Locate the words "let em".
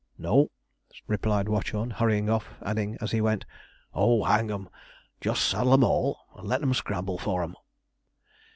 6.47-6.73